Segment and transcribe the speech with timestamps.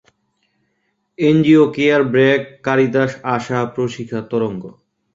[1.19, 4.63] NGO CARE, BRAC, Caritas, ASA, Proshika, তরঙ্গ।